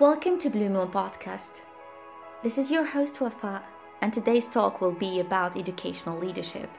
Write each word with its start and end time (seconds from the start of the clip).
Welcome 0.00 0.38
to 0.38 0.48
Blue 0.48 0.70
Moon 0.70 0.88
Podcast. 0.88 1.60
This 2.42 2.56
is 2.56 2.70
your 2.70 2.86
host 2.86 3.20
Wafa, 3.20 3.60
and 4.00 4.14
today's 4.14 4.48
talk 4.48 4.80
will 4.80 4.94
be 4.94 5.20
about 5.20 5.58
educational 5.58 6.18
leadership. 6.18 6.70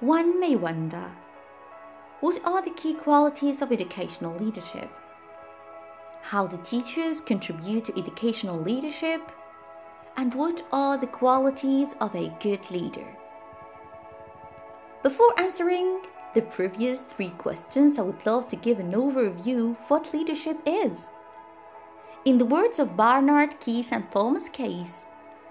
One 0.00 0.40
may 0.40 0.56
wonder 0.56 1.12
what 2.20 2.40
are 2.46 2.62
the 2.62 2.70
key 2.70 2.94
qualities 2.94 3.60
of 3.60 3.70
educational 3.70 4.34
leadership? 4.42 4.90
How 6.22 6.46
do 6.46 6.58
teachers 6.64 7.20
contribute 7.20 7.84
to 7.84 7.98
educational 7.98 8.58
leadership? 8.58 9.30
And 10.16 10.34
what 10.34 10.62
are 10.72 10.96
the 10.96 11.06
qualities 11.06 11.88
of 12.00 12.16
a 12.16 12.34
good 12.40 12.70
leader? 12.70 13.06
Before 15.02 15.38
answering 15.38 16.00
the 16.34 16.40
previous 16.40 17.02
three 17.14 17.34
questions, 17.36 17.98
I 17.98 18.02
would 18.02 18.24
love 18.24 18.48
to 18.48 18.56
give 18.56 18.80
an 18.80 18.92
overview 18.92 19.72
of 19.72 19.90
what 19.90 20.14
leadership 20.14 20.56
is. 20.64 21.10
In 22.24 22.38
the 22.38 22.44
words 22.44 22.78
of 22.78 22.96
Bernard 22.96 23.58
Keys 23.58 23.90
and 23.90 24.08
Thomas 24.12 24.48
Case, 24.48 25.04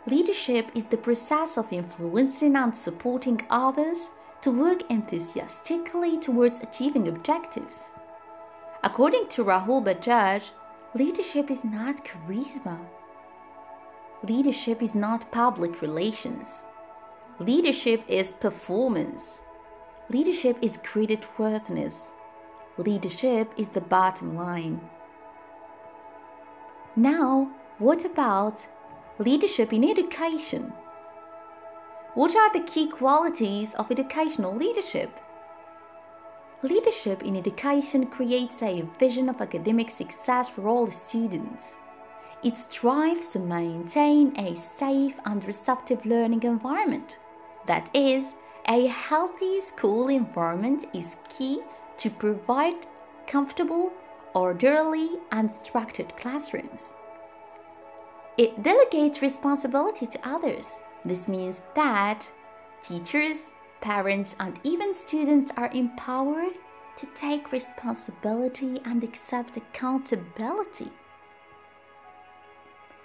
leadership 0.07 0.71
is 0.73 0.85
the 0.85 0.95
process 0.95 1.57
of 1.57 1.73
influencing 1.73 2.55
and 2.55 2.77
supporting 2.77 3.45
others 3.49 4.09
to 4.41 4.51
work 4.51 4.89
enthusiastically 4.89 6.17
towards 6.17 6.59
achieving 6.59 7.09
objectives. 7.09 7.75
According 8.85 9.27
to 9.31 9.43
Rahul 9.43 9.83
Bajaj, 9.83 10.43
leadership 10.95 11.51
is 11.51 11.61
not 11.65 12.05
charisma. 12.05 12.79
Leadership 14.23 14.81
is 14.81 14.95
not 14.95 15.29
public 15.29 15.81
relations. 15.81 16.63
Leadership 17.37 18.01
is 18.07 18.31
performance. 18.31 19.41
Leadership 20.09 20.55
is 20.61 20.77
credit 20.85 21.25
worthiness. 21.37 21.95
Leadership 22.77 23.51
is 23.57 23.67
the 23.73 23.81
bottom 23.81 24.37
line. 24.37 24.79
Now, 26.95 27.49
what 27.79 28.03
about 28.03 28.67
leadership 29.17 29.71
in 29.71 29.89
education? 29.89 30.73
What 32.15 32.35
are 32.35 32.51
the 32.51 32.65
key 32.65 32.89
qualities 32.89 33.73
of 33.75 33.89
educational 33.89 34.53
leadership? 34.53 35.09
Leadership 36.63 37.23
in 37.23 37.37
education 37.37 38.07
creates 38.07 38.61
a 38.61 38.85
vision 38.99 39.29
of 39.29 39.39
academic 39.39 39.89
success 39.89 40.49
for 40.49 40.67
all 40.67 40.91
students. 40.91 41.75
It 42.43 42.57
strives 42.57 43.29
to 43.29 43.39
maintain 43.39 44.37
a 44.37 44.57
safe 44.77 45.15
and 45.23 45.45
receptive 45.45 46.05
learning 46.05 46.43
environment. 46.43 47.17
That 47.67 47.89
is, 47.95 48.25
a 48.67 48.87
healthy 48.87 49.61
school 49.61 50.09
environment 50.09 50.85
is 50.93 51.15
key 51.29 51.61
to 51.99 52.09
provide 52.09 52.85
comfortable 53.27 53.93
orderly 54.33 55.09
and 55.31 55.51
structured 55.63 56.15
classrooms. 56.17 56.81
It 58.37 58.63
delegates 58.63 59.21
responsibility 59.21 60.07
to 60.07 60.27
others. 60.27 60.67
This 61.03 61.27
means 61.27 61.57
that 61.75 62.27
teachers, 62.83 63.37
parents, 63.81 64.35
and 64.39 64.59
even 64.63 64.93
students 64.93 65.51
are 65.57 65.69
empowered 65.73 66.53
to 66.97 67.07
take 67.15 67.51
responsibility 67.51 68.81
and 68.85 69.03
accept 69.03 69.57
accountability. 69.57 70.91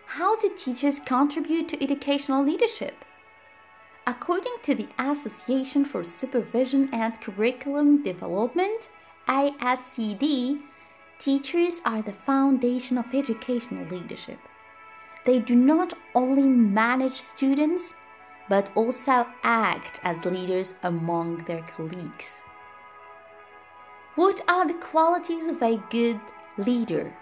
How 0.07 0.37
do 0.37 0.51
teachers 0.57 1.01
contribute 1.01 1.69
to 1.69 1.83
educational 1.83 2.45
leadership? 2.45 3.05
According 4.07 4.57
to 4.63 4.75
the 4.75 4.89
Association 4.99 5.85
for 5.85 6.05
Supervision 6.05 6.89
and 6.93 7.21
Curriculum 7.21 8.05
Development, 8.05 8.89
ASCD, 9.27 10.61
Teachers 11.19 11.81
are 11.85 12.03
the 12.03 12.13
foundation 12.13 12.99
of 12.99 13.15
educational 13.15 13.87
leadership. 13.89 14.39
They 15.25 15.39
do 15.39 15.55
not 15.55 15.95
only 16.15 16.43
manage 16.43 17.23
students, 17.23 17.95
but 18.49 18.71
also 18.77 19.27
act 19.43 19.99
as 20.03 20.25
leaders 20.25 20.75
among 20.83 21.45
their 21.45 21.63
colleagues. 21.75 22.43
What 24.15 24.43
are 24.47 24.67
the 24.67 24.75
qualities 24.75 25.47
of 25.49 25.63
a 25.63 25.83
good 25.91 26.21
leader? 26.59 27.17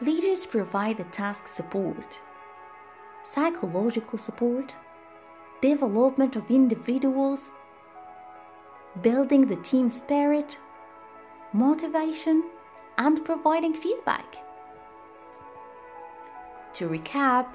Leaders 0.00 0.46
provide 0.46 0.98
the 0.98 1.04
task 1.04 1.48
support, 1.48 2.20
psychological 3.28 4.18
support, 4.18 4.76
development 5.62 6.36
of 6.36 6.50
individuals, 6.50 7.40
building 9.00 9.46
the 9.46 9.56
team 9.56 9.88
spirit, 9.88 10.58
motivation, 11.52 12.44
and 12.98 13.24
providing 13.24 13.74
feedback. 13.74 14.36
To 16.74 16.88
recap, 16.88 17.54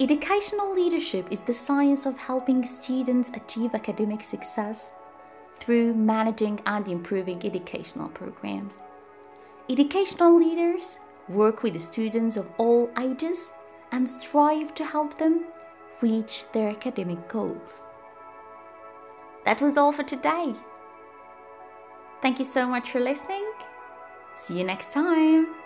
educational 0.00 0.74
leadership 0.74 1.26
is 1.30 1.40
the 1.40 1.54
science 1.54 2.06
of 2.06 2.18
helping 2.18 2.66
students 2.66 3.30
achieve 3.34 3.74
academic 3.74 4.22
success 4.22 4.92
through 5.58 5.94
managing 5.94 6.60
and 6.66 6.86
improving 6.86 7.44
educational 7.44 8.08
programs. 8.08 8.74
Educational 9.68 10.38
leaders 10.38 10.98
work 11.28 11.62
with 11.62 11.80
students 11.80 12.36
of 12.36 12.48
all 12.58 12.90
ages 13.00 13.52
and 13.90 14.08
strive 14.08 14.74
to 14.74 14.84
help 14.84 15.18
them 15.18 15.46
reach 16.02 16.44
their 16.52 16.68
academic 16.68 17.28
goals. 17.28 17.72
That 19.44 19.62
was 19.62 19.76
all 19.76 19.92
for 19.92 20.02
today. 20.02 20.54
Thank 22.22 22.38
you 22.38 22.44
so 22.44 22.66
much 22.66 22.90
for 22.90 23.00
listening. 23.00 23.44
See 24.36 24.58
you 24.58 24.64
next 24.64 24.92
time. 24.92 25.65